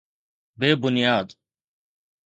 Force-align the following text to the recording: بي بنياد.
بي 0.59 0.69
بنياد. 0.81 1.27